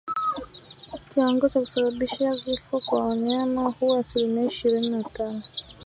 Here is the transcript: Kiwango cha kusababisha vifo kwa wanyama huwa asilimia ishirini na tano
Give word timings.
Kiwango 1.09 1.49
cha 1.49 1.59
kusababisha 1.59 2.35
vifo 2.45 2.79
kwa 2.85 3.07
wanyama 3.07 3.69
huwa 3.69 3.99
asilimia 3.99 4.45
ishirini 4.45 4.89
na 4.89 5.03
tano 5.03 5.41